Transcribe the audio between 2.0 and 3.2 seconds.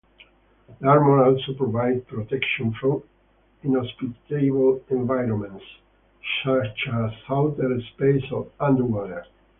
protection from